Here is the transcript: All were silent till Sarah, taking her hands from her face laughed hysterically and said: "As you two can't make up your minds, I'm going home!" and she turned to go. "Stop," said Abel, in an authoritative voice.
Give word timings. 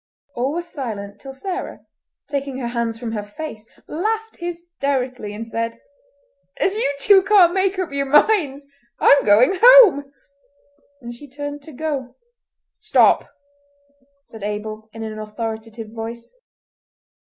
All 0.33 0.51
were 0.53 0.63
silent 0.63 1.21
till 1.21 1.31
Sarah, 1.31 1.81
taking 2.27 2.57
her 2.57 2.69
hands 2.69 2.97
from 2.97 3.11
her 3.11 3.21
face 3.21 3.67
laughed 3.87 4.37
hysterically 4.37 5.31
and 5.31 5.45
said: 5.45 5.79
"As 6.57 6.73
you 6.73 6.95
two 6.99 7.21
can't 7.21 7.53
make 7.53 7.77
up 7.77 7.91
your 7.91 8.07
minds, 8.07 8.65
I'm 8.99 9.23
going 9.23 9.59
home!" 9.61 10.11
and 11.01 11.13
she 11.13 11.29
turned 11.29 11.61
to 11.61 11.71
go. 11.71 12.15
"Stop," 12.79 13.29
said 14.23 14.41
Abel, 14.41 14.89
in 14.91 15.03
an 15.03 15.19
authoritative 15.19 15.91
voice. 15.93 16.33